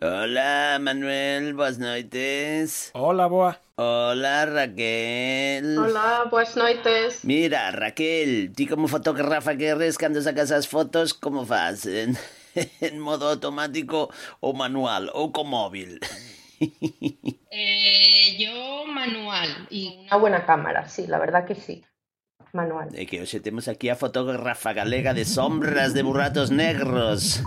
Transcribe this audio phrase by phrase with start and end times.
[0.00, 2.92] Hola, Manuel, boas noites.
[2.94, 3.58] Hola, boa.
[3.74, 5.76] Hola, Raquel.
[5.76, 7.24] Hola, boas noites.
[7.24, 11.84] Mira, Raquel, ti como fotógrafa que eres cando sacas as fotos, como fas?
[11.86, 12.14] En,
[12.80, 14.06] en modo automático
[14.38, 15.98] ou manual ou co móvil?
[17.50, 21.82] Eh, yo manual y una buena cámara, sí, la verdad que sí.
[22.52, 22.90] Manual.
[22.94, 27.42] É que hoxe temos aquí a fotógrafa galega de sombras de burratos negros.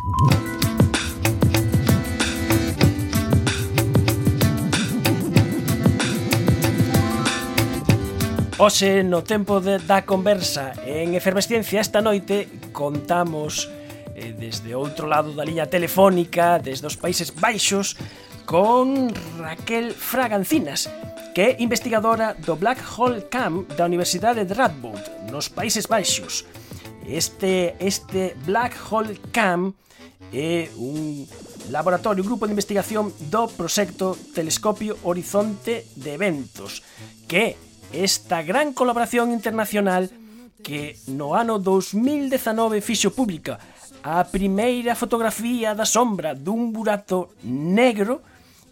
[8.62, 13.66] Oxe, no tempo de, da conversa en Efervesciencia esta noite contamos
[14.14, 17.98] eh, desde outro lado da liña telefónica, desde os Países Baixos,
[18.46, 19.10] con
[19.42, 20.94] Raquel Fragancinas,
[21.34, 26.46] que é investigadora do Black Hole Camp da Universidade de Radboud, nos Países Baixos.
[27.10, 29.74] Este, este Black Hole Camp
[30.30, 31.26] é un
[31.74, 36.86] laboratorio, grupo de investigación do proxecto Telescopio Horizonte de Eventos,
[37.26, 40.10] que é esta gran colaboración internacional
[40.64, 43.60] que no ano 2019 fixo pública
[44.04, 48.26] a primeira fotografía da sombra dun burato negro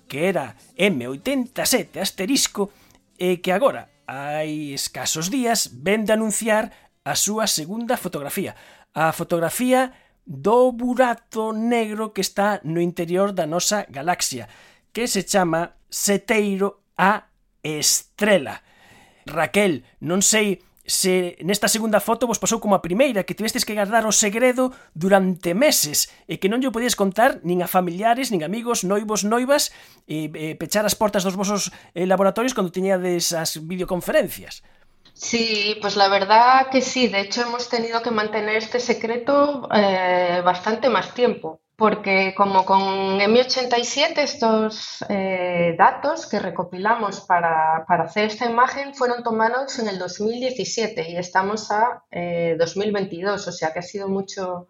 [0.09, 2.73] que era M87 asterisco
[3.19, 6.73] e que agora, hai escasos días, ven de anunciar
[7.05, 8.57] a súa segunda fotografía.
[8.97, 9.93] A fotografía
[10.25, 14.49] do burato negro que está no interior da nosa galaxia,
[14.89, 17.29] que se chama Seteiro a
[17.61, 18.65] Estrela.
[19.29, 23.77] Raquel, non sei se nesta segunda foto vos pasou como a primeira, que tivestes que
[23.77, 28.41] guardar o segredo durante meses e que non lle podías contar nin a familiares, nin
[28.41, 29.69] amigos, noivos, noivas,
[30.09, 34.65] e, e pechar as portas dos vosos eh, laboratorios cando tiñades as videoconferencias.
[35.13, 37.07] Sí, pues la verdad que sí.
[37.07, 41.61] De hecho, hemos tenido que mantener este secreto eh, bastante más tiempo.
[41.79, 42.81] Porque como con
[43.19, 51.09] M87 estos eh, datos que recopilamos para, hacer esta imagen fueron tomados en el 2017
[51.09, 54.67] y estamos a 2022, eh, o sea que ha sido mucho,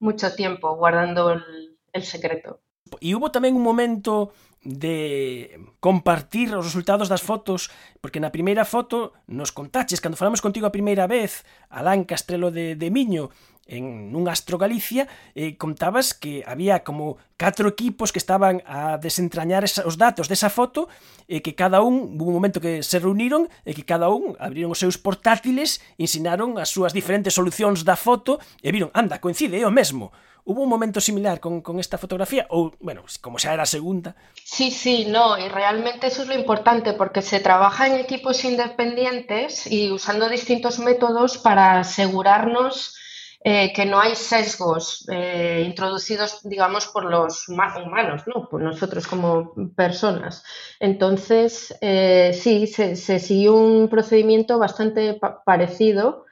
[0.00, 2.60] mucho tiempo guardando el, el secreto.
[3.00, 4.32] Y hubo también un momento
[4.64, 10.70] de compartir os resultados das fotos, porque na primeira foto nos contaches, cando falamos contigo
[10.70, 13.34] a primeira vez, Alán Castrelo de, de Miño,
[13.66, 19.64] en nun Astro Galicia eh, contabas que había como catro equipos que estaban a desentrañar
[19.64, 20.90] esa, os datos desa foto
[21.30, 24.10] e eh, que cada un, hubo un momento que se reuniron e eh, que cada
[24.10, 29.22] un abriron os seus portátiles, ensinaron as súas diferentes solucións da foto e viron, anda,
[29.22, 30.10] coincide, é o mesmo.
[30.42, 34.18] Hubo un momento similar con, con esta fotografía ou, bueno, como xa era a segunda?
[34.42, 39.70] Sí, sí, no, y realmente eso es lo importante porque se trabaja en equipos independientes
[39.70, 42.98] y usando distintos métodos para asegurarnos
[43.44, 48.48] eh, que no hay sesgos eh, introducidos, digamos, por los humanos, ¿no?
[48.48, 50.44] por nosotros como personas.
[50.78, 56.26] Entonces, eh, sí, se, siguió un procedimiento bastante pa parecido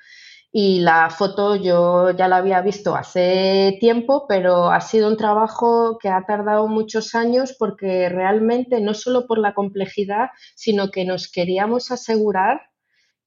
[0.52, 5.98] y la foto yo ya la había visto hace tiempo, pero ha sido un trabajo
[5.98, 11.30] que ha tardado muchos años porque realmente no solo por la complejidad, sino que nos
[11.30, 12.69] queríamos asegurar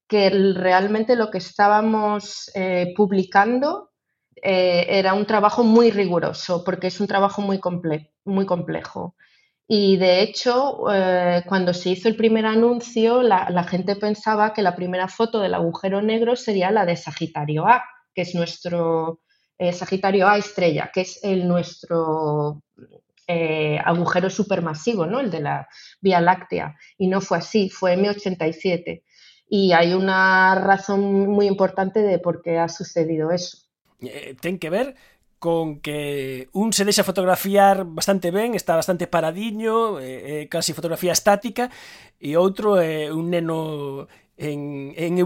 [0.08, 3.90] que realmente lo que estábamos eh, publicando
[4.36, 9.16] eh, era un trabajo muy riguroso, porque es un trabajo muy, comple muy complejo.
[9.66, 14.76] Y de hecho, eh, cuando se hizo el primer anuncio, la, gente pensaba que la
[14.76, 17.82] primera foto del agujero negro sería la de Sagitario A,
[18.14, 19.20] que es nuestro
[19.72, 22.62] Sagitario A estrella, que es nuestro
[23.84, 25.20] agujero supermasivo, ¿no?
[25.20, 25.68] el de la
[26.02, 26.76] Vía Láctea.
[26.98, 29.02] Y no fue así, fue M87.
[29.56, 33.58] Y hay una razón muy importante de por qué ha sucedido eso.
[34.40, 34.96] Ten que ver
[35.38, 41.14] con que un se deixa fotografiar bastante ben, está bastante paradiño, é, é casi fotografía
[41.14, 41.70] estática,
[42.18, 45.22] e outro é un neno en, en.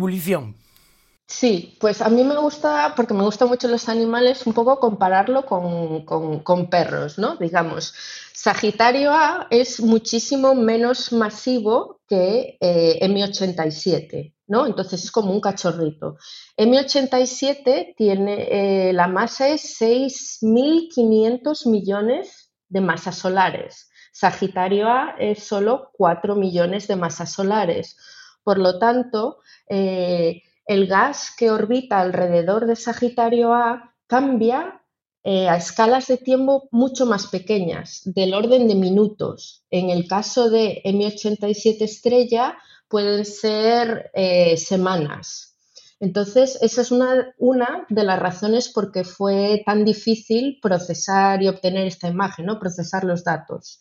[1.30, 5.44] Sí, pues a mí me gusta, porque me gustan mucho los animales, un poco compararlo
[5.44, 7.36] con, con, perros, ¿no?
[7.36, 7.92] Digamos,
[8.32, 14.34] Sagitario A es muchísimo menos masivo que eh, M87.
[14.46, 14.66] ¿no?
[14.66, 16.16] Entonces es como un cachorrito.
[16.56, 23.90] M87 tiene, eh, la masa es 6.500 millones de masas solares.
[24.12, 27.96] Sagitario A es solo 4 millones de masas solares.
[28.42, 34.82] Por lo tanto, eh, el gas que orbita alrededor de Sagitario A cambia
[35.24, 39.64] eh, a escalas de tiempo mucho más pequeñas, del orden de minutos.
[39.70, 45.56] En el caso de M87 estrella, pueden ser eh, semanas.
[46.00, 51.48] Entonces, esa es una, una de las razones por qué fue tan difícil procesar y
[51.48, 52.60] obtener esta imagen, ¿no?
[52.60, 53.80] procesar los datos.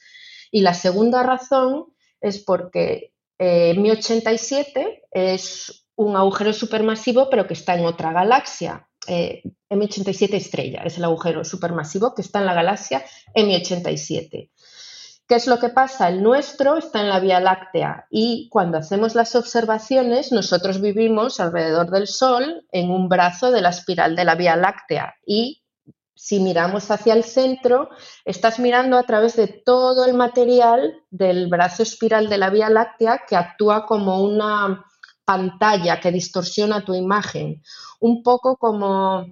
[0.51, 7.53] Y la segunda razón es porque eh, Mi 87 es un agujero supermasivo, pero que
[7.53, 8.87] está en otra galaxia.
[9.07, 13.03] Eh, M87 estrella es el agujero supermasivo que está en la galaxia
[13.35, 14.49] M87.
[15.27, 16.07] ¿Qué es lo que pasa?
[16.07, 21.89] El nuestro está en la Vía Láctea y cuando hacemos las observaciones nosotros vivimos alrededor
[21.89, 25.63] del Sol en un brazo de la espiral de la Vía Láctea y
[26.15, 27.89] si miramos hacia el centro,
[28.25, 33.21] estás mirando a través de todo el material del brazo espiral de la Vía Láctea
[33.27, 34.85] que actúa como una
[35.27, 37.61] pantalla que distorsiona tu imagen,
[37.99, 39.25] un poco como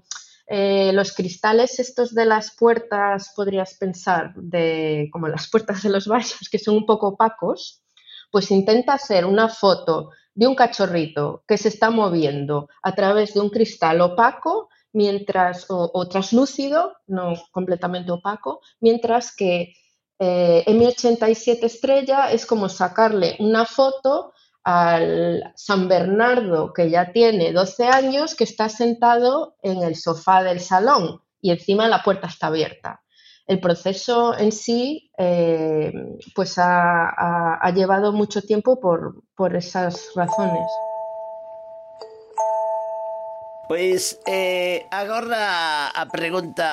[0.45, 6.05] eh, los cristales estos de las puertas, podrías pensar, de, como las puertas de los
[6.07, 7.81] baños, que son un poco opacos,
[8.29, 13.39] pues intenta hacer una foto de un cachorrito que se está moviendo a través de
[13.39, 19.73] un cristal opaco mientras, o, translúcido, no completamente opaco, mientras que
[20.19, 24.33] eh, M87 estrella es como sacarle una foto
[24.65, 30.59] al San Bernardo que ya tiene 12 años, que está sentado en el sofá del
[30.59, 33.01] salón y encima la puerta está abierta.
[33.45, 35.93] El proceso en sí eh,
[36.33, 40.65] pues ha, llevado mucho tiempo por esas razones.
[43.65, 46.69] Pois eh, agora a pregunta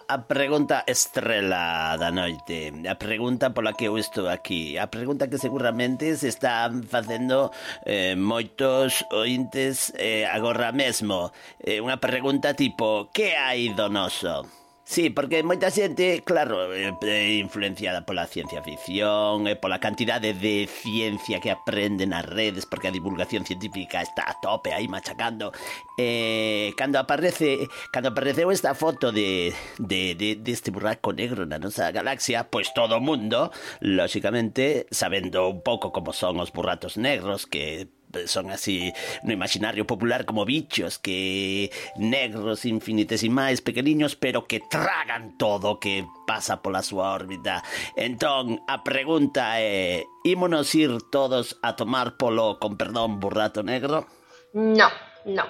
[0.00, 5.36] a pregunta estrela da noite, a pregunta pola que eu estou aquí, a pregunta que
[5.36, 7.52] seguramente se están facendo
[7.84, 14.65] eh, moitos ointes eh, agora mesmo, eh, unha pregunta tipo, que hai do noso?
[14.86, 21.42] Sí, porque moita xente, claro, é influenciada pola ciencia ficción e pola cantidade de ciencia
[21.42, 25.50] que aprenden nas redes, porque a divulgación científica está a tope aí machacando.
[25.98, 29.50] Eh, cando aparece, cando apareceu esta foto de
[29.82, 33.50] de de deste este buraco negro na nosa galaxia, pois todo o mundo,
[33.82, 37.90] lóxicamente, sabendo un pouco como son os burratos negros que
[38.26, 38.92] son así
[39.22, 46.62] no imaginario popular como bichos que negros infinitesimais pequeniños pero que tragan todo que pasa
[46.62, 47.62] pola súa órbita.
[47.96, 54.06] Entón a pregunta é ímonos ir todos a tomar polo con perdón burrato negro
[54.52, 54.88] no
[55.26, 55.44] no.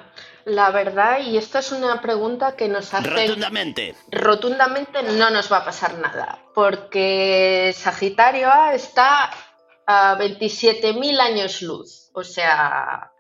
[0.46, 3.08] La verdad, y esta es una pregunta que nos hace...
[3.08, 3.94] Rotundamente.
[4.10, 9.30] Rotundamente no nos va a pasar nada, porque Sagitario A está
[9.86, 13.12] a 27.000 años luz, o sea,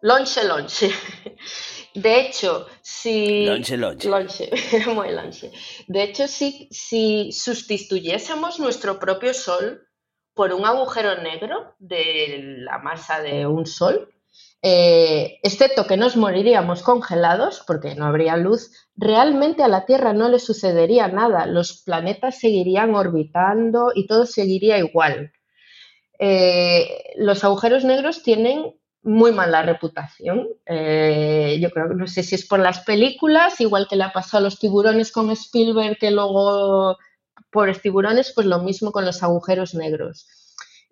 [0.00, 0.90] lonche, lonche.
[1.94, 3.46] De hecho, si...
[3.46, 4.08] Lonche, lonche.
[4.08, 4.50] Lonche,
[4.92, 5.52] muy lonche.
[5.86, 9.86] De hecho, si, si sustituyésemos nuestro propio Sol
[10.34, 14.12] por un agujero negro de la masa de un Sol,
[14.62, 20.28] eh, excepto que nos moriríamos congelados porque no habría luz, realmente a la Tierra no
[20.28, 25.32] le sucedería nada, los planetas seguirían orbitando y todo seguiría igual.
[26.24, 30.46] Eh, los agujeros negros tienen muy mala reputación.
[30.66, 34.38] Eh, yo creo que no sé si es por las películas, igual que le pasado
[34.38, 36.96] a los tiburones con Spielberg, que luego
[37.50, 40.28] por tiburones, pues lo mismo con los agujeros negros.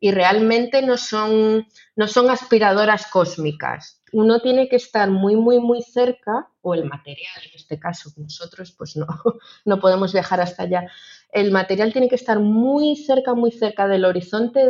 [0.01, 4.03] Y realmente no son, no son aspiradoras cósmicas.
[4.13, 8.75] Uno tiene que estar muy, muy, muy cerca, o el material en este caso, nosotros
[8.77, 9.07] pues no,
[9.65, 10.91] no podemos viajar hasta allá,
[11.33, 14.61] el material tiene que estar muy cerca, muy cerca del horizonte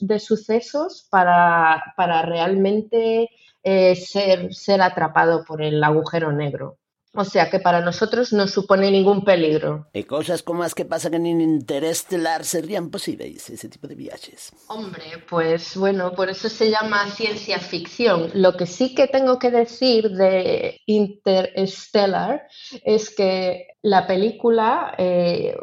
[0.00, 1.82] de, sucesos para,
[2.24, 3.30] realmente
[3.62, 6.78] eh, ser, ser atrapado por el agujero negro.
[7.14, 9.88] O sea que para nosotros no supone ningún peligro.
[9.92, 14.52] ¿Y cosas como las que pasan en Interestelar serían posibles, ese tipo de viajes?
[14.68, 18.30] Hombre, pues bueno, por eso se llama ciencia ficción.
[18.34, 22.46] Lo que sí que tengo que decir de Interstellar
[22.84, 25.56] es que la película eh,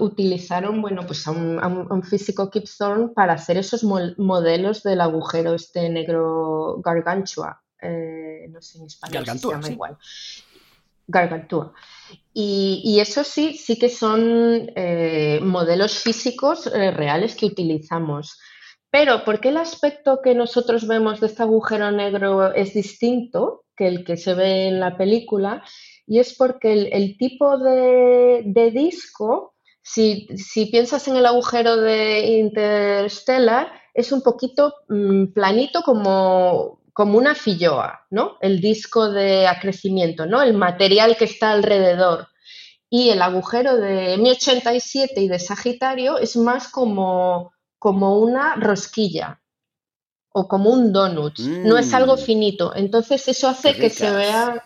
[0.00, 5.88] utilizaron bueno, pues a un, físico Kip Thorne para hacer esos modelos del agujero este
[5.88, 7.62] negro gargantua.
[7.80, 9.98] Eh, no sé en español se llama igual
[11.08, 11.72] gargantúa.
[12.32, 18.38] Y, eso sí, sí que son eh, modelos físicos reales que utilizamos.
[18.90, 23.88] Pero, ¿por qué el aspecto que nosotros vemos de este agujero negro es distinto que
[23.88, 25.64] el que se ve en la película?
[26.06, 30.28] Y es porque el, tipo de, disco, si,
[30.70, 38.06] piensas en el agujero de Interstellar, es un poquito mm, planito como como una filloa,
[38.10, 38.36] ¿no?
[38.40, 40.42] El disco de acrecimiento, ¿no?
[40.42, 42.28] El material que está alrededor.
[42.90, 49.38] Y el agujero de M87 y de Sagitario es más como, como una rosquilla.
[50.34, 52.18] o como un donut, no es algo mm.
[52.18, 52.72] finito.
[52.74, 54.64] Entonces eso hace que se vea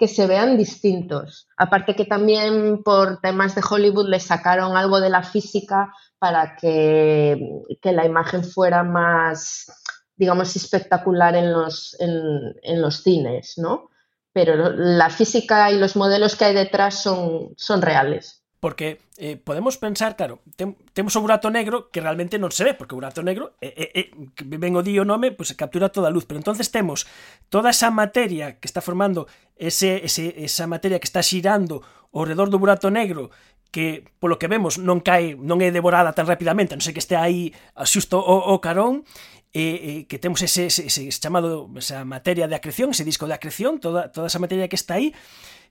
[0.00, 1.46] que se vean distintos.
[1.58, 7.38] Aparte que también por temas de Hollywood le sacaron algo de la física para que,
[7.82, 9.70] la imagen fuera más,
[10.16, 13.90] digamos, espectacular en los, en, los cines, ¿no?
[14.32, 18.39] Pero la física y los modelos que hay detrás son, son reales.
[18.60, 22.76] Porque eh, podemos pensar, claro, tem, temos o burato negro que realmente non se ve,
[22.76, 24.08] porque o burato negro, eh, eh, eh,
[24.44, 27.08] ben o di o nome, pois pues, captura toda a luz, pero entonces temos
[27.48, 29.24] toda esa materia que está formando
[29.56, 31.80] ese, ese, esa materia que está xirando
[32.12, 33.32] ao redor do burato negro
[33.70, 37.16] que polo que vemos non cae, non é devorada tan rapidamente, non sei que este
[37.16, 37.54] aí
[37.86, 39.06] xusto o, o carón,
[39.52, 43.34] eh, e que temos ese, ese, ese chamado esa materia de acreción, ese disco de
[43.34, 45.14] acreción, toda, toda esa materia que está aí,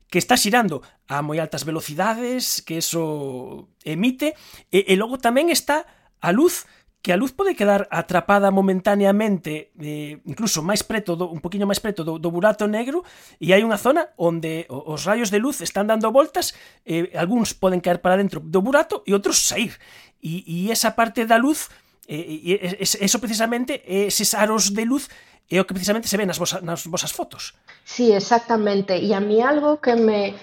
[0.09, 4.33] que está xirando a moi altas velocidades, que eso emite,
[4.73, 5.85] e, e logo tamén está
[6.19, 6.65] a luz
[7.01, 11.79] que a luz pode quedar atrapada momentaneamente, eh, incluso máis preto, do, un poquinho máis
[11.79, 13.07] preto do, do burato negro,
[13.39, 16.51] e hai unha zona onde os rayos de luz están dando voltas,
[16.83, 19.79] eh, algúns poden caer para dentro do burato e outros sair.
[20.19, 21.71] E, e esa parte da luz,
[22.03, 25.07] eh, eso precisamente, eses aros de luz,
[25.49, 27.53] é o que precisamente se ve nas vosas, nas vosas fotos.
[27.83, 28.93] Sí, exactamente.
[28.93, 30.35] E a mí algo que me,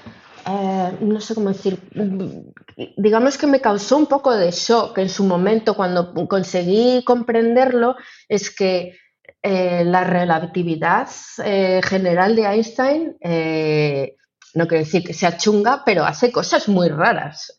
[0.46, 1.78] eh, no sé cómo decir,
[2.96, 7.96] digamos que me causó un poco de shock en su momento cuando conseguí comprenderlo,
[8.28, 8.98] es que
[9.42, 11.08] eh, la relatividad
[11.44, 13.16] eh, general de Einstein,
[14.54, 17.58] no quiere decir que sea chunga, pero hace cosas muy raras.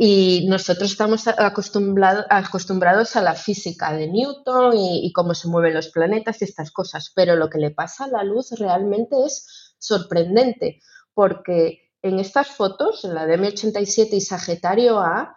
[0.00, 5.88] Y nosotros estamos acostumbrado, acostumbrados a la física de Newton y, cómo se mueven los
[5.88, 10.80] planetas y estas cosas, pero lo que le pasa a la luz realmente es sorprendente,
[11.12, 15.36] porque en estas fotos, en la de M87 y Sagitario A,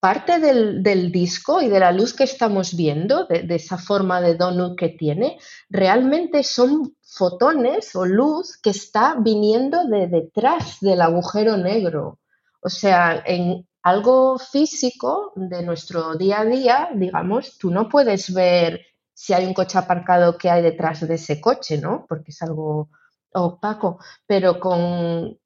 [0.00, 4.76] parte del, disco y de la luz que estamos viendo, de, esa forma de donut
[4.76, 5.38] que tiene,
[5.70, 12.18] realmente son fotones o luz que está viniendo de detrás del agujero negro.
[12.60, 18.80] O sea, en, algo físico de nuestro día a día, digamos, tú no puedes ver
[19.12, 22.06] si hay un coche aparcado que hay detrás de ese coche, ¿no?
[22.08, 22.90] Porque es algo
[23.32, 25.38] opaco, pero con,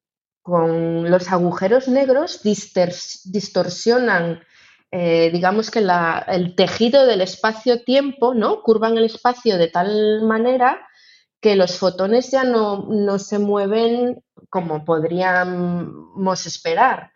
[0.43, 4.41] con los agujeros negros distorsionan,
[4.91, 5.85] eh, digamos que
[6.29, 8.63] el tejido del espacio-tiempo, ¿no?
[8.63, 10.87] Curvan el espacio de tal manera
[11.41, 17.13] que los fotones ya no, no se mueven como podríamos esperar.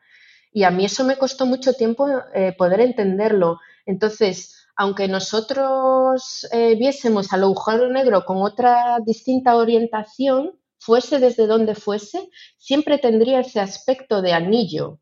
[0.52, 3.58] Y a mí eso me costó mucho tiempo eh, poder entenderlo.
[3.86, 11.74] Entonces, aunque nosotros eh, viésemos al agujero negro con otra distinta orientación, fuese desde donde
[11.74, 14.98] fuese, siempre tendría ese aspecto de anillo,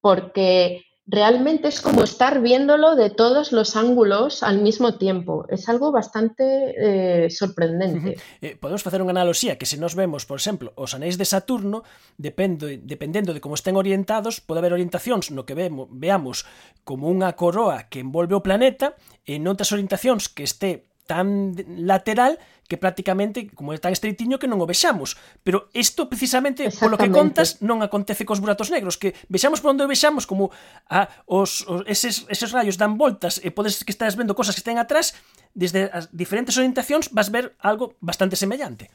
[0.00, 5.46] porque realmente es como estar viéndolo de todos los ángulos al mismo tiempo.
[5.48, 8.10] Es algo bastante eh, sorprendente.
[8.10, 8.52] Uh -huh.
[8.52, 11.82] eh, podemos facer unha analogía que se nos vemos, por exemplo, os anéis de Saturno,
[12.16, 16.46] dependo, dependendo de como estén orientados, pode haber orientacións no que vemos, veamos
[16.86, 18.94] como unha coroa que envolve o planeta
[19.26, 22.38] e noutras orientacións que este tan lateral
[22.72, 25.20] que prácticamente, como é tan estreitiño, que non o vexamos.
[25.44, 29.84] Pero isto, precisamente, polo que contas, non acontece cos buratos negros, que vexamos por onde
[29.84, 30.48] o vexamos, como
[30.88, 34.64] a, os, os, eses, eses rayos dan voltas, e podes que estás vendo cosas que
[34.64, 35.12] estén atrás,
[35.52, 38.88] desde as diferentes orientacións vas ver algo bastante semellante.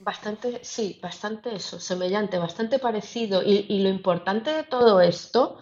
[0.00, 3.44] Bastante, sí, bastante eso, semellante, bastante parecido.
[3.44, 5.60] Y, y, lo importante de todo esto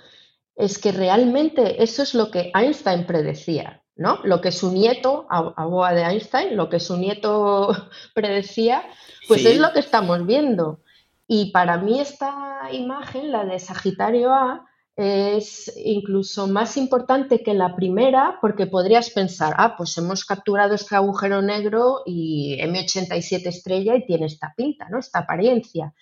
[0.55, 3.83] es que realmente eso es lo que Einstein predecía.
[3.99, 4.21] ¿No?
[4.23, 8.83] Lo que su nieto, a, de Einstein, lo que su nieto predecía,
[9.27, 10.81] pues es lo que estamos viendo.
[11.27, 14.65] Y para mí esta imagen, la de Sagitario A,
[14.97, 20.97] es incluso más importante que la primera porque podrías pensar, ah, pues hemos capturado este
[20.97, 24.99] agujero negro y M87 estrella y tiene esta pinta, ¿no?
[24.99, 25.93] Esta apariencia.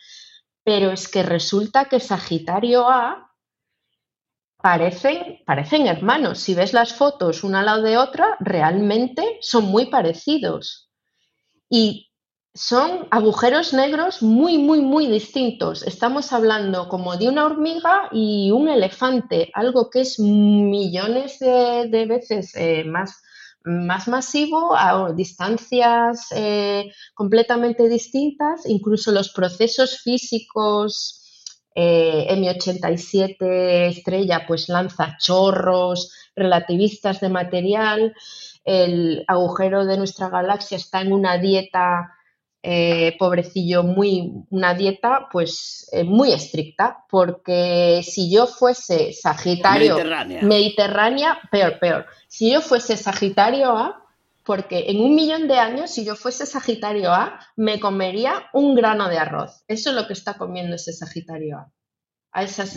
[0.64, 3.25] Pero es que resulta que Sagitario A
[4.66, 6.40] parecen, parecen hermanos.
[6.40, 10.90] Si ves las fotos una al lado de otra, realmente son muy parecidos.
[11.70, 12.10] Y
[12.52, 15.84] son agujeros negros muy, muy, muy distintos.
[15.84, 22.52] Estamos hablando como de una hormiga y un elefante, algo que es millones de, veces
[22.56, 23.22] eh, más,
[23.62, 31.22] más masivo a distancias eh, completamente distintas, incluso los procesos físicos
[31.78, 33.36] eh, M87
[33.90, 38.14] estrella pues lanza chorros relativistas de material,
[38.64, 42.14] el agujero de nuestra galaxia está en una dieta,
[42.62, 50.42] eh, pobrecillo, muy, una dieta pues eh, muy estricta, porque si yo fuese Sagitario Mediterránea.
[50.42, 52.06] Mediterránea, peor, peor.
[52.26, 54.02] Si yo fuese Sagitario A,
[54.46, 59.08] porque en un millón de años, si yo fuese Sagitario A, me comería un grano
[59.08, 59.64] de arroz.
[59.66, 61.72] Eso es lo que está comiendo ese Sagitario A.
[62.30, 62.76] A esas,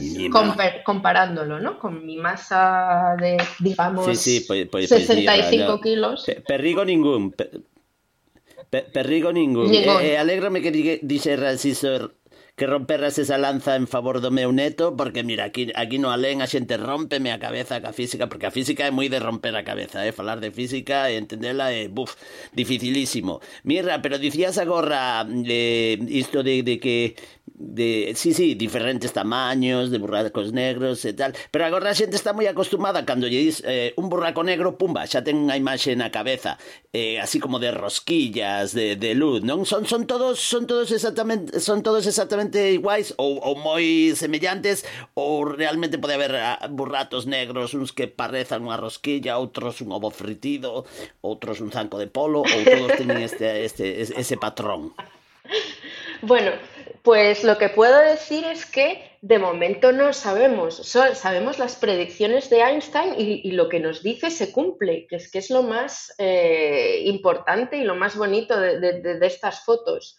[0.86, 1.80] comparándolo, ¿no?
[1.80, 6.26] Con mi masa de, digamos, 65 pues, pues kilos.
[6.48, 7.36] Perrigo ningún.
[8.94, 9.74] perrigo ningún.
[9.74, 12.16] Eh, eh, alégrame que dice Racisor
[12.60, 16.44] que romperras esa lanza en favor do meu neto, porque mira, aquí, aquí no alén
[16.44, 19.64] a xente rompeme a cabeza ca física, porque a física é moi de romper a
[19.64, 20.12] cabeza, eh?
[20.12, 22.20] falar de física e entendela é, buf,
[22.52, 23.40] dificilísimo.
[23.64, 27.16] Mirra, pero dicías agora eh, isto de, de que
[27.48, 32.36] de, sí, sí, diferentes tamaños, de burracos negros e tal, pero agora a xente está
[32.36, 36.12] moi acostumada cando lle dis eh, un burraco negro, pumba, xa ten unha imaxe na
[36.12, 36.60] cabeza,
[36.92, 39.64] eh, así como de rosquillas, de, de luz, non?
[39.64, 45.46] Son, son todos, son todos exactamente, son todos exactamente iguais ou, ou moi semellantes ou
[45.46, 50.90] realmente pode haber ah, burratos negros, uns que parezan unha rosquilla, outros un ovo fritido,
[51.22, 54.96] outros un zanco de polo, ou todos teñen este, este, ese patrón.
[56.22, 56.52] Bueno,
[57.04, 60.78] pues lo que puedo decir es que de momento no sabemos,
[61.14, 65.40] sabemos las predicciones de Einstein y, lo que nos dice se cumple, que es que
[65.40, 70.18] es lo más eh, importante y lo más bonito de, estas fotos.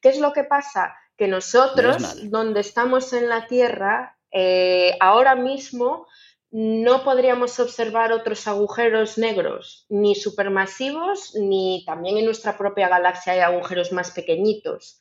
[0.00, 0.94] ¿Qué es lo que pasa?
[1.22, 6.08] Que nosotros, donde estamos en la Tierra, eh, ahora mismo
[6.50, 13.38] no podríamos observar otros agujeros negros, ni supermasivos, ni también en nuestra propia galaxia hay
[13.38, 14.98] agujeros más pequeñitos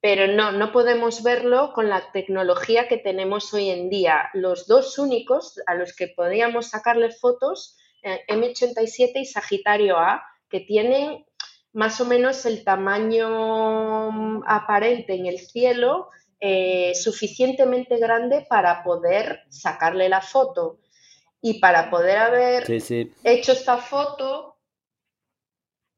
[0.00, 4.30] pero no, no podemos verlo con la tecnología que tenemos hoy en día.
[4.32, 10.60] Los dos únicos a los que podríamos sacarle fotos, eh, M87 y Sagitario A, que
[10.60, 11.24] tienen
[11.72, 16.10] más o menos el tamaño mm, aparente en el cielo
[16.40, 20.80] eh, suficientemente grande para poder sacarle la foto.
[21.42, 24.58] Y para poder haber hecho esta foto,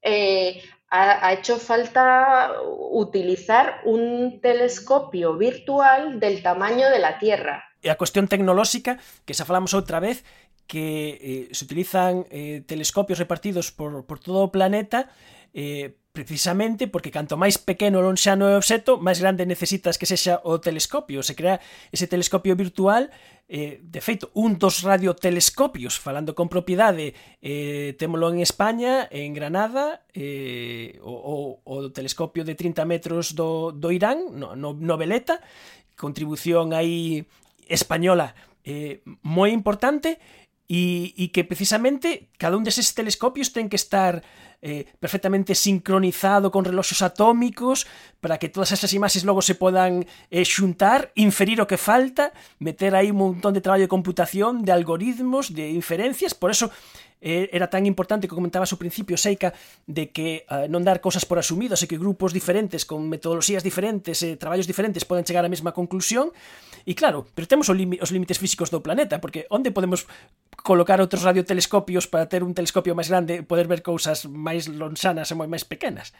[0.01, 2.53] eh, ha, hecho falta
[2.91, 7.63] utilizar un telescopio virtual del tamaño de la Tierra.
[7.81, 8.95] E a cuestión tecnolóxica,
[9.27, 10.23] que xa falamos outra vez,
[10.67, 15.11] que eh, se utilizan eh, telescopios repartidos por, por todo o planeta
[15.53, 20.45] eh, precisamente porque canto máis pequeno lonxano é o obxeto, máis grande necesitas que sexa
[20.45, 21.25] o telescopio.
[21.25, 21.57] Se crea
[21.89, 23.09] ese telescopio virtual,
[23.49, 30.05] eh, de feito, un dos radiotelescopios, falando con propiedade, eh, témolo en España, en Granada,
[30.13, 31.35] eh, o, o,
[31.65, 35.41] o telescopio de 30 metros do, do Irán, no, no, no Veleta,
[35.97, 37.25] contribución aí
[37.65, 44.23] española eh, moi importante, e e que precisamente cada un deses telescopios ten que estar
[44.63, 47.85] eh, perfectamente sincronizado con reloxos atómicos
[48.21, 52.31] para que todas esas imaxes logo se podan eh, xuntar, inferir o que falta,
[52.63, 56.71] meter aí un montón de traballo de computación, de algoritmos, de inferencias, por eso
[57.23, 59.55] era tan importante que comentabas ao principio, Seika,
[59.87, 64.19] de que eh, non dar cosas por asumidas e que grupos diferentes, con metodoloxías diferentes
[64.21, 66.35] e eh, traballos diferentes poden chegar á mesma conclusión.
[66.83, 70.03] E claro, pero temos os límites físicos do planeta, porque onde podemos
[70.59, 75.31] colocar outros radiotelescopios para ter un telescopio máis grande e poder ver cousas máis lonxanas
[75.31, 76.11] e moi máis pequenas?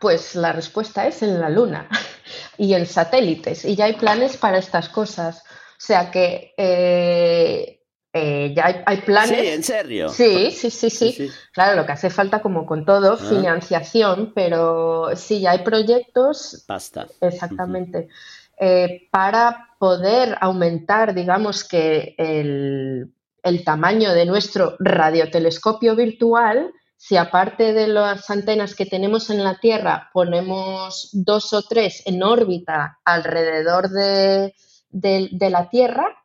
[0.00, 1.88] Pues la respuesta es en la Luna
[2.58, 3.64] y en satélites.
[3.64, 5.42] Y ya hay planes para estas cosas.
[5.42, 7.81] O sea que eh,
[8.12, 9.40] eh, ya hay, hay, planes.
[9.40, 10.08] Sí, en serio.
[10.10, 13.16] Sí, sí, sí, sí, sí, Claro, lo que hace falta, como con todo, ah.
[13.16, 16.64] financiación, pero sí, ya hay proyectos.
[16.68, 17.06] Basta.
[17.20, 17.98] Exactamente.
[17.98, 18.08] Uh -huh.
[18.60, 27.72] eh, para poder aumentar, digamos que el, el tamaño de nuestro radiotelescopio virtual, si aparte
[27.72, 33.88] de las antenas que tenemos en la Tierra ponemos dos o tres en órbita alrededor
[33.88, 34.54] de,
[34.90, 36.21] de, de, la Tierra,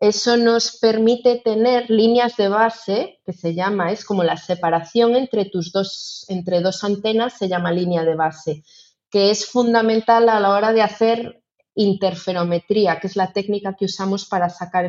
[0.00, 5.44] eso nos permite tener líneas de base, que se llama, es como la separación entre
[5.44, 8.64] tus dos, entre dos antenas, se llama línea de base,
[9.10, 11.42] que es fundamental a la hora de hacer
[11.74, 14.88] interferometría, que es la técnica que usamos para sacar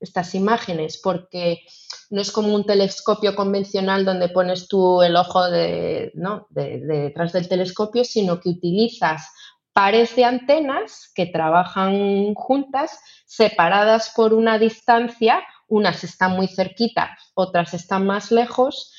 [0.00, 1.60] estas imágenes, porque
[2.08, 6.12] no es como un telescopio convencional donde pones tú el ojo de,
[6.48, 9.28] detrás del telescopio, sino que utilizas
[9.72, 17.74] pares de antenas que trabajan juntas, separadas por una distancia, unas están muy cerquitas, otras
[17.74, 18.92] están más lejos,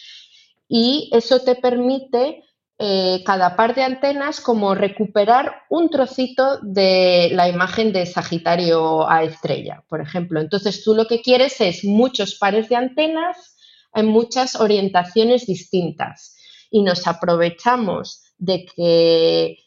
[0.67, 2.43] y eso te permite
[2.83, 9.23] eh, cada par de antenas como recuperar un trocito de la imagen de Sagitario a
[9.23, 10.39] estrella, por ejemplo.
[10.39, 13.55] Entonces tú lo que quieres es muchos pares de antenas
[13.93, 16.35] en muchas orientaciones distintas
[16.71, 19.57] y nos aprovechamos de que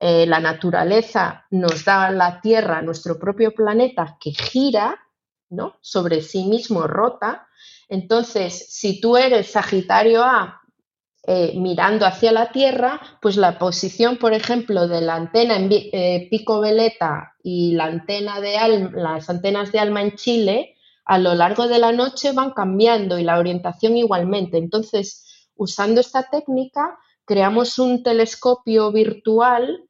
[0.00, 4.98] eh, la naturaleza nos da la Tierra, nuestro propio planeta, que gira
[5.50, 5.76] ¿no?
[5.80, 7.46] sobre sí mismo rota.
[7.88, 10.60] Entonces, si tú eres Sagitario A
[11.26, 16.28] eh, mirando hacia la Tierra, pues la posición, por ejemplo, de la antena en eh,
[16.30, 20.76] pico veleta y la antena de las antenas de alma en Chile,
[21.06, 24.58] a lo largo de la noche van cambiando y la orientación igualmente.
[24.58, 29.88] Entonces, usando esta técnica, creamos un telescopio virtual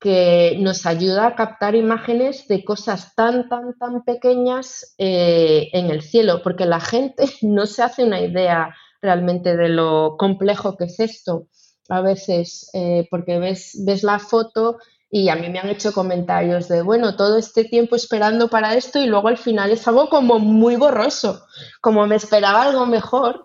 [0.00, 6.00] que nos ayuda a captar imágenes de cosas tan, tan, tan pequeñas eh, en el
[6.00, 10.98] cielo, porque la gente no se hace una idea realmente de lo complejo que es
[11.00, 11.48] esto.
[11.90, 14.78] A veces, eh, porque ves, ves la foto
[15.10, 19.00] y a mí me han hecho comentarios de, bueno, todo este tiempo esperando para esto
[19.00, 21.44] y luego al final es algo como muy borroso,
[21.80, 23.44] como me esperaba algo mejor,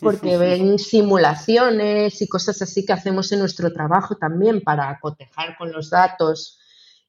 [0.00, 5.72] porque ven simulaciones y cosas así que hacemos en nuestro trabajo también para cotejar con
[5.72, 6.58] los datos.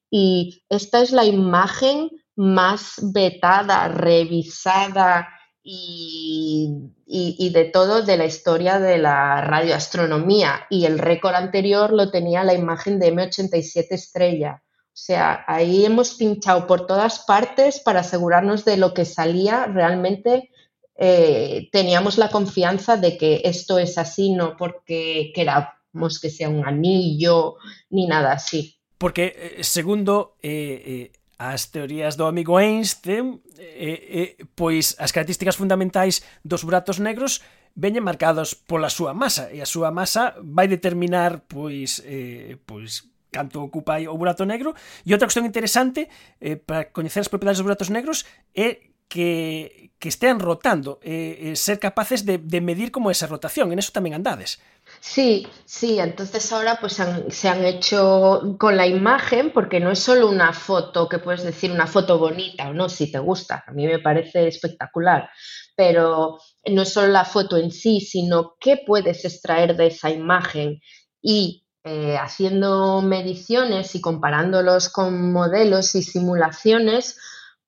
[0.09, 5.29] Y esta es la imagen más vetada, revisada,
[5.67, 10.67] y, de todo de la historia de la radioastronomía.
[10.69, 14.61] Y el récord anterior lo tenía la imagen de M87 estrella.
[14.67, 20.51] O sea, ahí hemos pinchado por todas partes para asegurarnos de lo que salía realmente.
[20.95, 26.65] eh, teníamos la confianza de que esto es así, no porque queramos que sea un
[26.65, 27.55] anillo
[27.89, 28.77] ni nada así.
[28.97, 35.59] Porque, eh, segundo, eh, eh as teorías do amigo Einstein, eh, eh, pois as características
[35.59, 37.43] fundamentais dos buratos negros
[37.75, 43.59] veñen marcados pola súa masa e a súa masa vai determinar pois eh, pois canto
[43.67, 44.71] ocupa o burato negro
[45.03, 46.07] e outra cuestión interesante
[46.39, 48.23] eh, para coñecer as propiedades dos buratos negros
[48.55, 53.73] é que, estean rotando e eh, ser capaces de, medir como esa rotación.
[53.73, 54.61] En eso tamén andades.
[55.01, 60.29] Sí, sí, entonces ahora pues se han hecho con la imagen, porque no es solo
[60.29, 63.89] una foto que puedes decir una foto bonita o no, si te gusta, a mí
[63.89, 65.29] me parece espectacular,
[65.75, 66.37] pero
[66.69, 70.81] no es solo la foto en sí, sino qué puedes extraer de esa imagen.
[71.19, 77.17] Y eh, haciendo mediciones y comparándolos con modelos y simulaciones,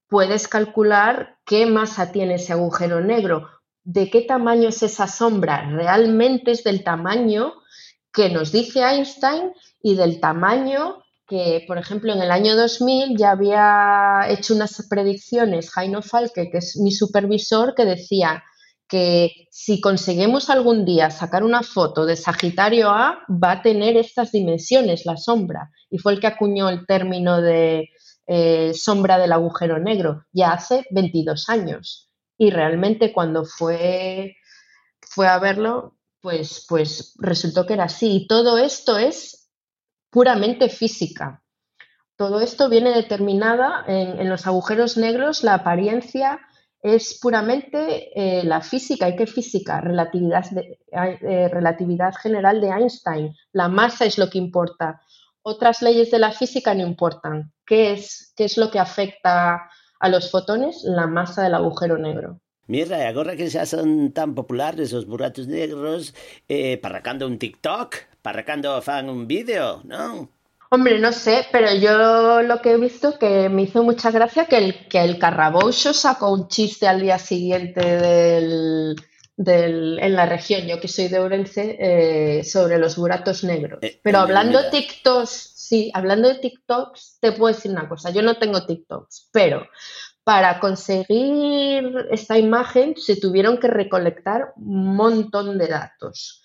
[0.07, 3.49] puedes calcular qué masa tiene ese agujero negro
[3.83, 7.53] de qué tamaño es esa sombra, realmente es del tamaño
[8.11, 13.31] que nos dice Einstein y del tamaño que, por ejemplo, en el año 2000 ya
[13.31, 18.43] había hecho unas predicciones Jaino Falke, que es mi supervisor, que decía
[18.87, 24.31] que si conseguimos algún día sacar una foto de Sagitario A, va a tener estas
[24.31, 25.69] dimensiones, la sombra.
[25.89, 27.89] Y fue el que acuñó el término de
[28.27, 34.35] eh, sombra del agujero negro, ya hace 22 años y realmente cuando fue,
[35.01, 38.15] fue a verlo, pues, pues resultó que era así.
[38.15, 39.49] Y todo esto es
[40.09, 41.43] puramente física.
[42.15, 46.39] Todo esto viene determinada en, los agujeros negros, la apariencia
[46.81, 49.09] es puramente eh, la física.
[49.09, 49.79] ¿Y qué física?
[49.79, 53.35] Eh, relatividad general de Einstein.
[53.51, 55.01] La masa es lo que importa.
[55.53, 57.53] Otras leyes de la física no importan.
[57.65, 62.39] ¿Qué es, qué es lo que afecta a los fotones la masa del agujero negro.
[62.67, 66.13] Mira, agora que xa son tan populares os buratos negros,
[66.49, 70.29] eh, parracando un TikTok, parracando fan un vídeo, ¿no?
[70.69, 74.57] Hombre, no sé, pero yo lo que he visto que me hizo mucha gracia que
[74.57, 78.97] el, que el Carraboucho sacó un chiste al día siguiente del,
[79.37, 83.79] del, en la región, yo que soy de Ourense, eh, sobre los buratos negros.
[83.83, 88.23] Eh, pero hablando de TikToks, sí, hablando de TikToks, te puedo decir una cosa, yo
[88.23, 89.67] no tengo TikToks, pero
[90.23, 96.43] para conseguir esta imagen se tuvieron que recolectar un montón de datos.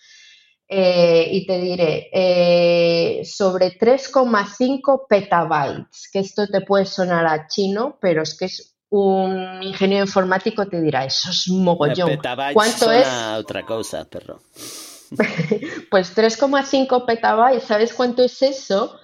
[0.68, 7.98] Eh, y te diré, eh, sobre 3,5 petabytes, que esto te puede sonar a chino,
[8.00, 12.18] pero es que es un ingeniero informático te dirá, eso es mogollón.
[12.55, 13.07] ¿Cuánto es?
[13.38, 14.40] otra cosa, perro.
[15.90, 18.96] pues 3,5 petabytes, ¿sabes cuánto es eso?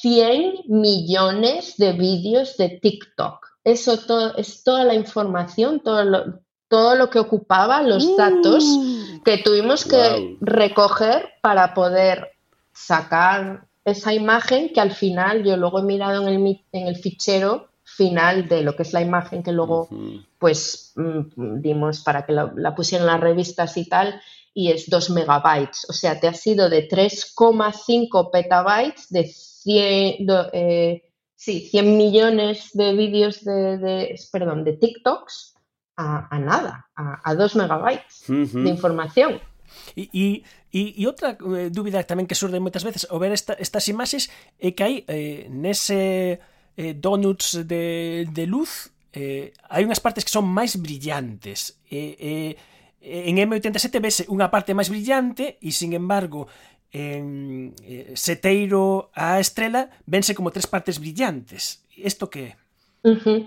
[0.00, 6.96] 100 millones de vídeos de TikTok eso todo, es toda la información, todo lo, todo
[6.96, 9.22] lo que ocupaba, los datos mm.
[9.22, 12.32] que tuvimos que recoger para poder
[12.72, 17.68] sacar esa imagen que al final yo luego he mirado en el, en el fichero
[17.96, 19.88] final de lo que es la imagen que luego
[20.38, 24.20] pues mm, dimos para que la, pusieran en las revistas y tal
[24.54, 31.02] y es 2 megabytes, o sea, te ha sido de 3,5 petabytes de 100, eh,
[31.34, 35.54] sí, 100 millones de vídeos de, perdón, de TikToks
[35.96, 39.40] a, nada, a, 2 megabytes de información.
[39.94, 40.44] Y,
[41.06, 45.04] otra eh, dúvida también que surge muchas veces o ver estas imágenes es que hay
[45.06, 46.40] en eh, nese
[46.76, 51.76] eh, donuts de, luz eh, hai unhas partes que son máis brillantes.
[51.90, 52.52] E, eh,
[53.28, 56.48] en M87 vese unha parte máis brillante e, sin embargo,
[56.92, 61.84] en eh, Seteiro a estrela vense como tres partes brillantes.
[61.92, 62.52] Isto que é?
[63.04, 63.40] Uh -huh.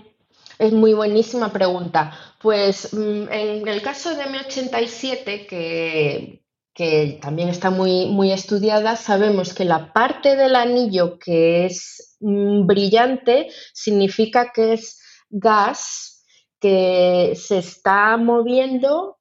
[0.58, 2.12] Es muy buenísima pregunta.
[2.40, 6.40] Pues mm, en el caso de M87, que,
[6.76, 12.66] que también está muy, muy estudiada, sabemos que la parte del anillo que es mm,
[12.66, 16.22] brillante significa que es gas
[16.60, 19.16] que se está moviendo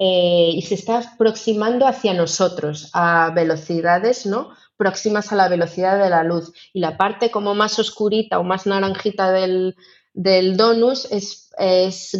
[0.00, 4.50] eh, y se está aproximando hacia nosotros a velocidades ¿no?
[4.76, 6.52] próximas a la velocidad de la luz.
[6.72, 9.76] Y la parte como más oscurita o más naranjita del,
[10.16, 11.50] del donus es,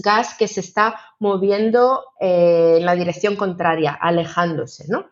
[0.05, 5.11] gas que se está moviendo eh, en la dirección contraria, alejándose, ¿no?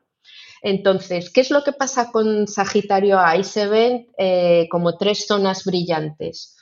[0.62, 3.30] Entonces, ¿qué es lo que pasa con Sagitario A?
[3.30, 6.56] Ahí se ven eh, como tres zonas brillantes.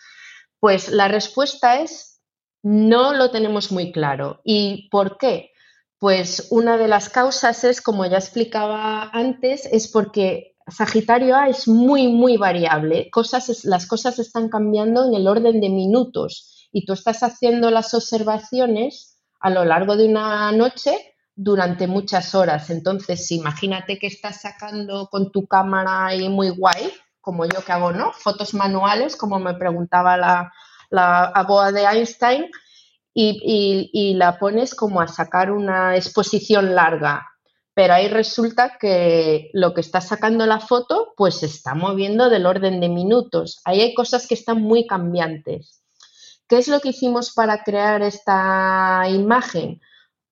[0.58, 2.20] Pues la respuesta es
[2.62, 4.40] no lo tenemos muy claro.
[4.44, 5.50] ¿Y por qué?
[5.98, 11.68] Pues una de las causas es, como ya explicaba antes, es porque Sagitario A es
[11.68, 13.10] muy, muy variable.
[13.10, 17.94] Cosas, las cosas están cambiando en el orden de minutos y tú estás haciendo las
[17.94, 20.96] observaciones a lo largo de una noche
[21.34, 22.70] durante muchas horas.
[22.70, 27.92] Entonces, imagínate que estás sacando con tu cámara ahí muy guay, como yo que hago,
[27.92, 28.12] ¿no?
[28.12, 30.52] Fotos manuales, como me preguntaba la,
[30.90, 32.50] la de Einstein,
[33.14, 37.26] y, la pones como a sacar una exposición larga,
[37.74, 42.46] pero ahí resulta que lo que está sacando la foto pues se está moviendo del
[42.46, 43.60] orden de minutos.
[43.64, 45.82] Ahí hay cosas que están muy cambiantes.
[46.48, 49.80] ¿Qué es lo que hicimos para crear esta imagen?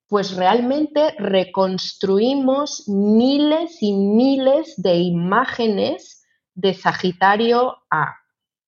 [0.07, 6.25] Pues realmente reconstruimos miles y miles de imágenes
[6.55, 8.21] de Sagitario A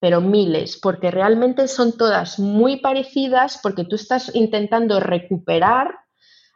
[0.02, 6.01] pero miles, porque realmente son todas muy parecidas porque tú estás intentando recuperar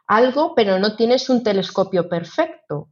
[0.07, 2.89] algo, pero no tienes un telescopio perfecto.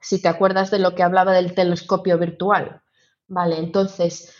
[0.00, 2.82] Si te acuerdas de lo que hablaba del telescopio virtual.
[3.28, 4.34] Vale, entonces,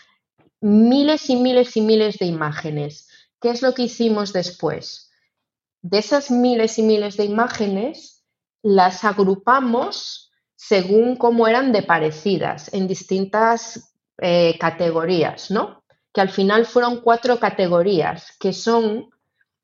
[0.61, 3.07] miles y miles y miles de imágenes.
[3.41, 5.11] ¿Qué es lo que hicimos después?
[5.81, 8.23] De esas miles y miles de imágenes,
[8.61, 15.83] las agrupamos según cómo eran de parecidas en distintas eh, categorías, ¿no?
[16.11, 19.09] Que al final fueron cuatro categorías, que son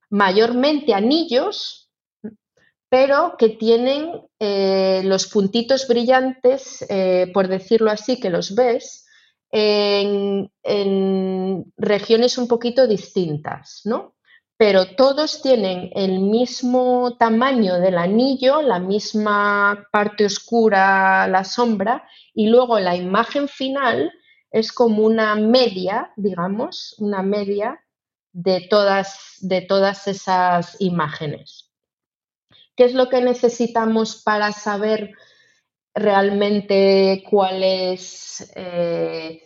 [0.10, 1.83] mayormente anillos,
[2.94, 9.08] pero que tienen eh, los puntitos brillantes, eh, por decirlo así, que los ves,
[9.50, 14.14] en, en, regiones un poquito distintas, ¿no?
[14.58, 22.46] Pero todos tienen el mismo tamaño del anillo, la misma parte oscura, la sombra, y
[22.46, 24.14] luego la imagen final
[24.52, 27.84] es como una media, digamos, una media
[28.34, 31.73] de todas, de todas esas imágenes.
[32.76, 35.12] ¿Qué es lo que necesitamos para saber
[35.94, 39.44] realmente cuál es eh,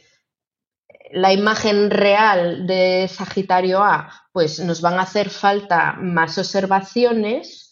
[1.11, 4.09] la imagen real de Sagitario A?
[4.31, 7.67] Pues nos van a hacer falta más observaciones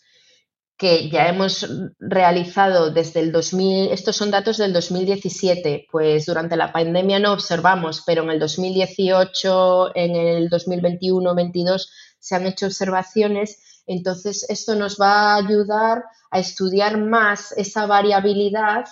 [0.77, 1.65] que ya hemos
[1.99, 8.03] realizado desde el 2000, estos son datos del 2017, pues durante la pandemia no observamos,
[8.05, 11.87] pero en el 2018, en el 2021-22
[12.19, 18.85] se han hecho observaciones, entonces esto nos va a ayudar a estudiar más esa variabilidad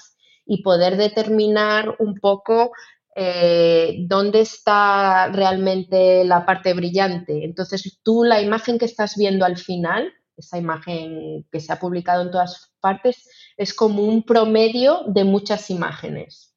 [0.45, 2.71] y poder determinar un poco
[3.15, 7.45] eh, dónde está realmente la parte brillante.
[7.45, 12.23] Entonces tú la imagen que estás viendo al final, esa imagen que se ha publicado
[12.23, 16.55] en todas partes, es como un promedio de muchas imágenes,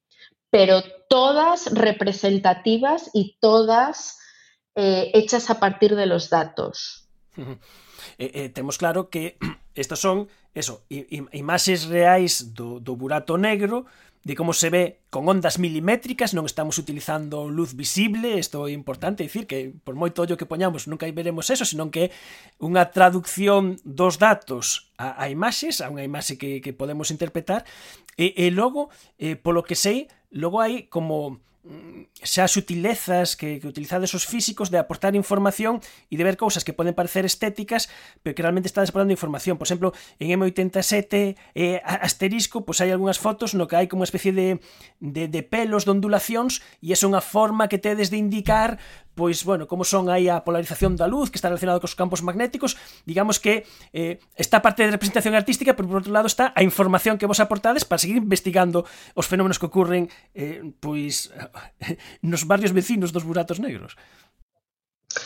[0.49, 4.17] pero todas representativas y todas
[4.75, 7.07] eh, hechas a partir de los datos.
[8.17, 9.35] eh, eh, temos claro que
[9.75, 13.85] estas son eso, imaxes reais do, do burato negro
[14.27, 19.23] de como se ve con ondas milimétricas, non estamos utilizando luz visible, isto é importante
[19.23, 22.11] dicir que por moito ollo que poñamos nunca veremos eso, senón que
[22.59, 27.63] unha traducción dos datos a, a imaxes, a unha imaxe que, que podemos interpretar,
[28.19, 31.39] e, e logo, eh, polo que sei, logo hai como
[32.23, 35.77] xa sutilezas que, que utilizades os físicos de aportar información
[36.09, 37.89] e de ver cousas que poden parecer estéticas
[38.25, 39.61] pero que realmente estades aportando información.
[39.61, 44.09] Por exemplo, en M87 eh, asterisco, pois hai algunhas fotos no que hai como unha
[44.09, 44.57] especie de,
[44.97, 48.81] de, de pelos de ondulacións e é unha forma que tedes de indicar
[49.17, 52.77] pois, bueno, como son aí a polarización da luz, que está relacionado cos campos magnéticos,
[53.09, 57.17] digamos que eh, esta parte de representación artística, pero por outro lado está a información
[57.17, 58.85] que vos aportades para seguir investigando
[59.17, 61.33] os fenómenos que ocurren eh, pois
[62.21, 63.97] nos barrios vecinos dos buratos negros.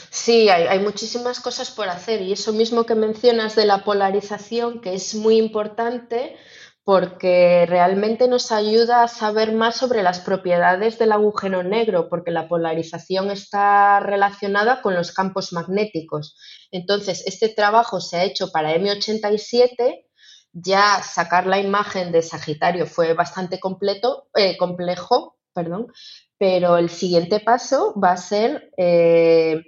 [0.10, 4.94] Sí, hay, muchísimas cosas por hacer y eso mismo que mencionas de la polarización, que
[4.94, 6.38] es muy importante
[6.84, 12.48] porque realmente nos ayuda a saber más sobre las propiedades del agujero negro, porque la
[12.48, 16.36] polarización está relacionada con los campos magnéticos.
[16.72, 20.06] Entonces, este trabajo se ha hecho para M87,
[20.54, 25.88] ya sacar la imagen de Sagitario fue bastante completo, eh, complejo, perdón,
[26.38, 29.62] pero el siguiente paso va a ser eh,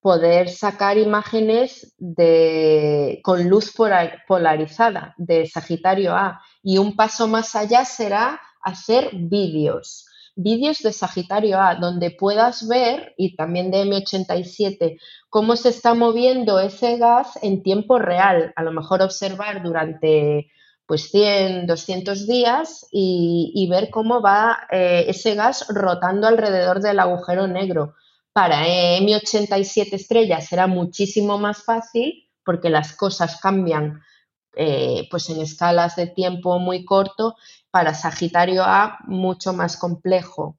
[0.00, 3.74] poder sacar imágenes de, con luz
[4.26, 6.40] polarizada de Sagitario A.
[6.62, 13.14] Y un paso más allá será hacer vídeos, vídeos de Sagitario A, donde puedas ver,
[13.16, 18.52] y también de M87, cómo se está moviendo ese gas en tiempo real.
[18.56, 20.50] A lo mejor observar durante
[20.86, 27.46] pues 100, 200 días y, ver cómo va eh, ese gas rotando alrededor del agujero
[27.46, 27.94] negro.
[28.32, 34.00] Para M87 estrellas será muchísimo más fácil porque las cosas cambian
[34.56, 37.36] eh, pues en escalas de tiempo muy corto,
[37.70, 40.56] para Sagitario A mucho más complejo.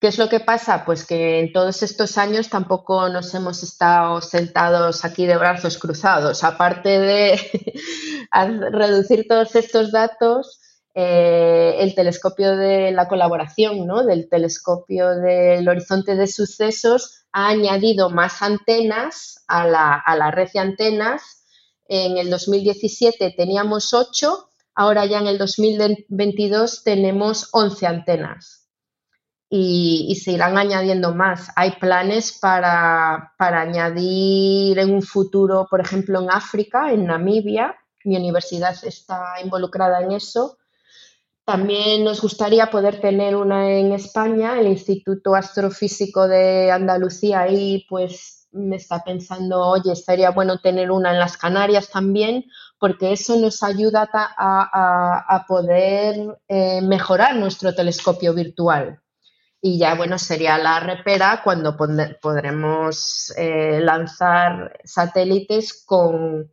[0.00, 0.84] ¿Qué es lo que pasa?
[0.84, 6.44] Pues que en todos estos años tampoco nos hemos estado sentados aquí de brazos cruzados.
[6.44, 7.40] Aparte de
[8.72, 10.60] reducir todos estos datos,
[10.94, 14.02] eh, el telescopio de la colaboración, ¿no?
[14.04, 21.35] del telescopio del horizonte de sucesos, ha añadido más antenas a la, red de antenas.
[21.88, 28.68] En el 2017 teníamos 8, ahora ya en el 2022 tenemos 11 antenas.
[29.48, 31.50] Y, se irán añadiendo más.
[31.54, 37.76] Hay planes para, para, añadir en un futuro, por ejemplo, en África, en Namibia.
[38.04, 40.58] Mi universidad está involucrada en eso.
[41.46, 48.48] También nos gustaría poder tener una en España, el Instituto Astrofísico de Andalucía ahí pues
[48.50, 52.46] me está pensando, oye, estaría bueno tener una en las Canarias también,
[52.80, 59.00] porque eso nos ayuda a, poder eh, mejorar nuestro telescopio virtual.
[59.60, 66.50] Y ya, bueno, sería la repera cuando podremos eh, lanzar satélites con,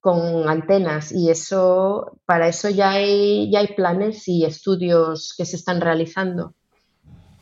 [0.00, 5.56] con antenas y eso para eso ya hay, ya hay planes y estudios que se
[5.56, 6.54] están realizando.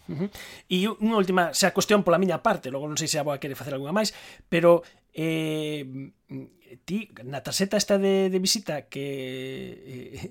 [0.08, 0.30] Uh -huh.
[0.70, 3.58] E unha última, xa cuestión pola miña parte, logo non sei se a boa quere
[3.58, 4.14] facer algunha máis,
[4.46, 5.82] pero eh,
[6.86, 9.06] ti, na tarxeta esta de, de visita que
[9.82, 10.30] eh,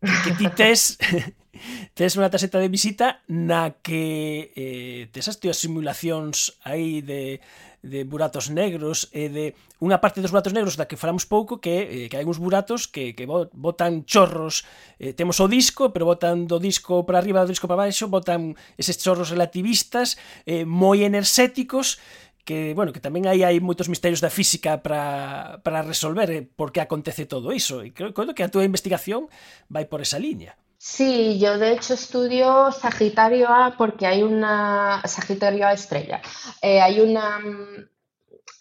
[0.24, 0.98] que ti tes
[1.98, 7.42] tes unha tarxeta de visita na que eh, tes as teas simulacións aí de,
[7.82, 9.46] de buratos negros e de
[9.78, 12.90] unha parte dos buratos negros da que falamos pouco que, eh, que hai uns buratos
[12.90, 14.66] que, que botan chorros
[14.98, 18.58] eh, temos o disco, pero botan do disco para arriba, do disco para baixo, botan
[18.74, 22.02] eses chorros relativistas eh, moi enerxéticos
[22.48, 26.72] que, bueno, que tamén aí hai moitos misterios da física para, para resolver eh, por
[26.72, 27.84] que acontece todo iso.
[27.84, 29.28] E creo, creo que a túa investigación
[29.68, 30.56] vai por esa liña.
[30.80, 36.22] Sí, yo de hecho estudio Sagitario A porque hay una, Sagitario A estrella,
[36.62, 37.40] eh, hay una,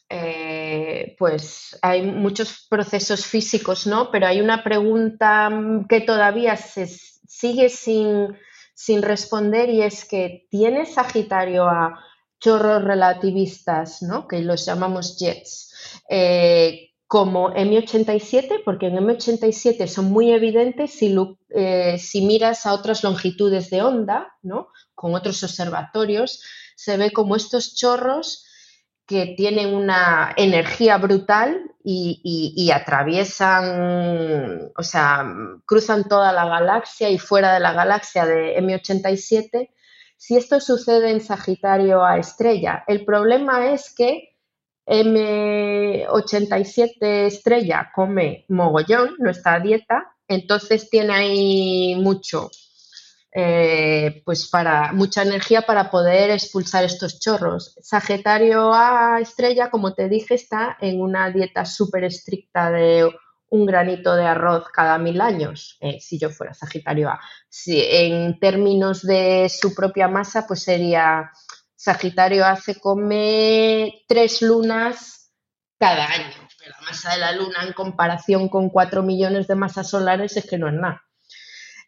[0.10, 4.10] eh, pues hay muchos procesos físicos, ¿no?
[4.12, 5.50] Pero hay una pregunta
[5.88, 8.36] que todavía se sigue sin,
[8.74, 12.04] sin responder y es que ¿tiene Sagitario A
[12.40, 14.28] chorros relativistas, ¿no?
[14.28, 16.02] Que los llamamos jets.
[16.10, 21.16] Eh, como M87, porque en M87 son muy evidentes si,
[21.50, 24.70] eh, si miras a otras longitudes de onda, ¿no?
[24.94, 26.44] con otros observatorios,
[26.76, 28.46] se ve como estos chorros
[29.06, 35.26] que tienen una energía brutal y, atraviesan, o sea,
[35.66, 39.70] cruzan toda la galaxia y fuera de la galaxia de M87.
[40.18, 44.37] Si esto sucede en Sagitario a estrella, el problema es que
[44.88, 52.50] M87 estrella come mogollón, no está a dieta, entonces tiene ahí mucho,
[53.34, 57.76] eh, pues para mucha energía para poder expulsar estos chorros.
[57.82, 63.12] Sagitario A estrella, como te dije, está en una dieta súper estricta de
[63.50, 67.20] un granito de arroz cada mil años, eh, si yo fuera Sagitario A.
[67.50, 71.32] Si, en términos de su propia masa, pues sería
[71.88, 75.32] Sagitario hace come tres lunas
[75.80, 76.36] cada año.
[76.68, 80.58] La masa de la luna en comparación con cuatro millones de masas solares es que
[80.58, 81.02] no es nada.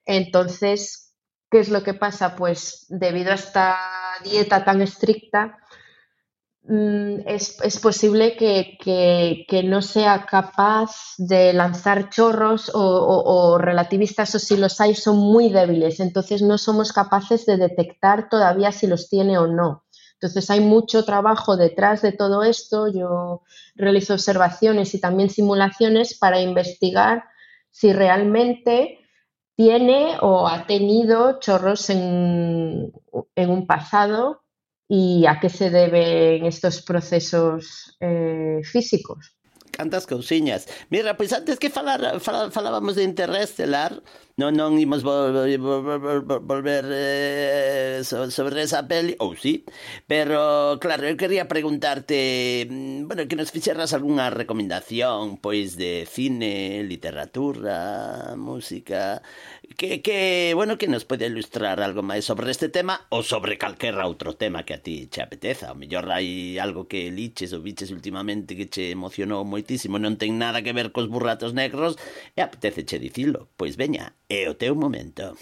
[0.05, 1.13] Entonces,
[1.51, 2.37] ¿qué es lo que pasa?
[2.37, 3.77] Pues debido a esta
[4.23, 5.57] dieta tan estricta,
[6.61, 14.79] mm, es, posible que, no sea capaz de lanzar chorros o, relativistas o si los
[14.79, 19.45] hay son muy débiles, entonces no somos capaces de detectar todavía si los tiene o
[19.45, 19.83] no.
[20.21, 22.89] Entonces hay mucho trabajo detrás de todo esto.
[22.89, 23.43] Yo
[23.75, 27.23] realizo observaciones y también simulaciones para investigar
[27.69, 28.99] si realmente
[29.55, 32.91] tiene o ha tenido chorros en,
[33.35, 34.43] un pasado
[34.89, 39.37] y a qué se deben estos procesos eh, físicos.
[39.71, 40.67] Cantas cousiñas.
[40.89, 44.03] Mira, pois antes que falar falábamos de Interestelar,
[44.39, 49.67] non non imos volver, volver eh, sobre esa peli, ou oh, sí,
[50.07, 56.87] pero claro, eu quería preguntarte, mm, bueno, que nos fixeras algunha recomendación, pois de cine,
[56.87, 59.19] literatura, música,
[59.75, 64.07] que, que bueno, que nos pode ilustrar algo máis sobre este tema ou sobre calquera
[64.07, 67.91] outro tema que a ti che apeteza, ou mellor hai algo que liches ou biches
[67.91, 71.99] últimamente que che emocionou moitísimo, non ten nada que ver cos burratos negros
[72.35, 75.35] e apetece che dicilo, pois veña, é o teu momento.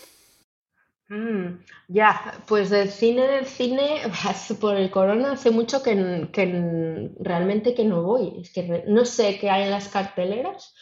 [1.09, 4.01] Mm, ya, pues del cine, del cine,
[4.59, 8.41] por el corona hace mucho que, que realmente que no voy.
[8.41, 10.73] Es que no sé qué hay en las carteleras,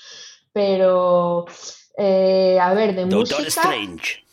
[0.51, 1.45] pero
[1.97, 3.61] eh, a ver, de Doctor música.
[3.61, 4.23] Strange.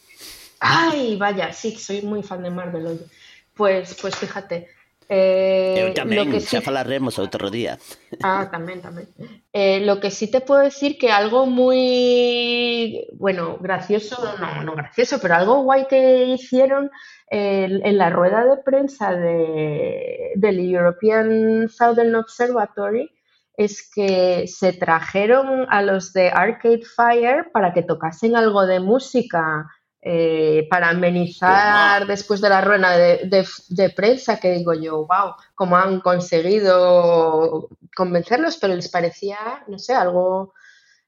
[0.61, 2.87] Ay, vaya, sí, soy muy fan de Marvel.
[2.87, 3.07] Oye.
[3.55, 4.69] Pues, pues fíjate.
[5.09, 6.65] Eh, lo que xa sí...
[6.65, 7.79] falaremos outro día.
[8.23, 9.07] Ah, tamén, tamén.
[9.53, 15.21] Eh, lo que sí te puedo decir que algo muy, bueno, gracioso, no, no gracioso,
[15.21, 16.91] pero algo guay que hicieron
[17.31, 23.11] eh, en la rueda de prensa de, del European Southern Observatory
[23.57, 29.69] es que se trajeron a los de Arcade Fire para que tocasen algo de música
[30.05, 36.01] eh, para amenizar después de la rueda de, prensa, que digo yo, wow, cómo han
[36.01, 39.39] conseguido convencerlos, pero les parecía,
[39.69, 40.55] no sé, algo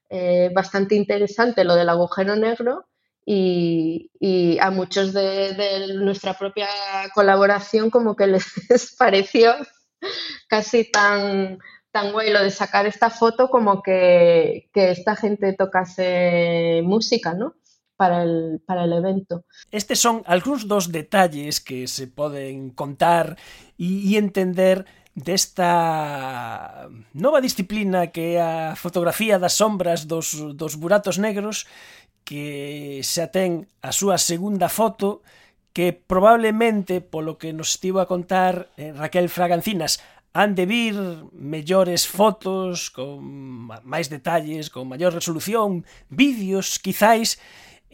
[0.09, 2.87] eh, bastante interesante lo del agujero negro.
[3.27, 4.11] Y,
[4.61, 6.67] a muchos de nuestra propia
[7.13, 8.27] colaboración como que
[8.69, 9.55] les pareció
[10.47, 11.59] casi tan,
[11.91, 17.55] tan guay lo de sacar esta foto como que, que esta gente tocase música, ¿no?
[17.95, 19.45] para el, para el evento.
[19.71, 23.39] Estes son algúns dos detalles que se poden contar
[23.79, 24.85] e, e entender
[25.15, 31.63] desta nova disciplina que é a fotografía das sombras dos, dos buratos negros
[32.27, 35.23] que xa ten a súa segunda foto
[35.71, 39.99] que probablemente, polo que nos estivo a contar eh, Raquel Fragancinas,
[40.35, 40.95] han de vir
[41.31, 43.23] mellores fotos con
[43.87, 47.39] máis detalles, con maior resolución, vídeos, quizáis,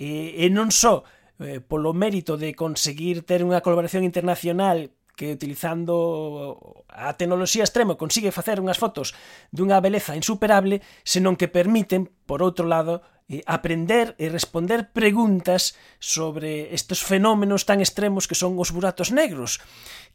[0.02, 1.06] e, e non só
[1.38, 8.34] eh, polo mérito de conseguir ter unha colaboración internacional que utilizando a tecnoloxía extrema consigue
[8.34, 9.14] facer unhas fotos
[9.54, 16.74] dunha beleza insuperable, senón que permiten, por outro lado, eh, aprender e responder preguntas sobre
[16.74, 19.62] estes fenómenos tan extremos que son os buratos negros.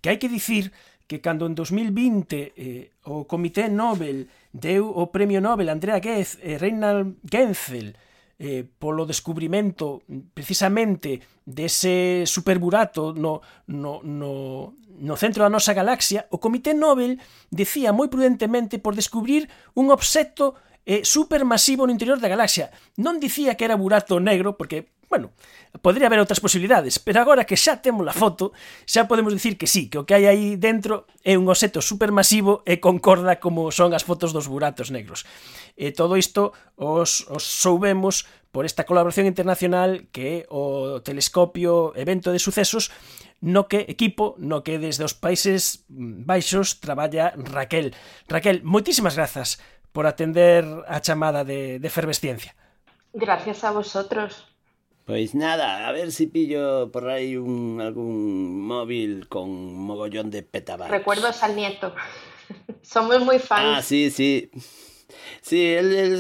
[0.03, 0.75] Que hai que dicir
[1.07, 6.43] que cando en 2020 eh, o Comité Nobel deu o Premio Nobel a Andrea Ghez
[6.43, 7.95] e eh, Reinald Genzel
[8.39, 16.41] eh, polo descubrimento precisamente dese superburato no, no, no, no centro da nosa galaxia, o
[16.41, 20.57] Comité Nobel decía moi prudentemente por descubrir un obxecto
[20.87, 22.71] eh, supermasivo no interior da galaxia.
[22.97, 25.31] Non dicía que era burato negro, porque Bueno,
[25.83, 28.51] podría haber outras posibilidades, pero agora que xa temos a foto,
[28.85, 32.67] xa podemos dicir que sí, que o que hai aí dentro é un oseto supermasivo
[32.67, 35.23] e concorda como son as fotos dos buratos negros.
[35.79, 42.33] E todo isto os, os soubemos por esta colaboración internacional que é o telescopio evento
[42.33, 42.91] de sucesos
[43.45, 47.95] no que equipo no que desde os Países Baixos traballa Raquel.
[48.27, 49.61] Raquel, moitísimas grazas
[49.93, 52.57] por atender a chamada de, de efervesciencia.
[53.13, 54.56] Gracias a vosotros.
[55.07, 59.47] Pois nada, a ver si pillo por aí un algún móvil con
[59.87, 60.91] mogollón de petabytes.
[60.91, 61.95] Recuerdos al nieto.
[62.83, 63.71] Somos moi fans.
[63.71, 64.51] Ah, sí, sí.
[65.47, 66.15] Sí, el, el,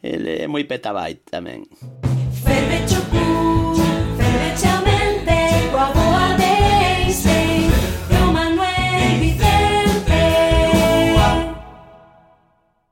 [0.00, 1.68] el é moi petabyte tamén.